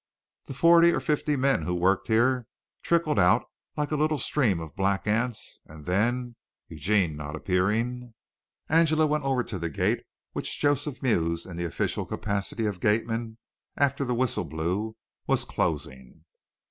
[0.45, 2.47] The forty or fifty men who worked here
[2.81, 3.45] trickled out
[3.77, 6.37] like a little stream of black ants, and then,
[6.69, 8.15] Eugene not appearing,
[8.67, 10.01] Angela went over to the gate
[10.31, 13.37] which Joseph Mews in the official capacity of gateman,
[13.77, 14.95] after the whistle blew,
[15.27, 16.25] was closing.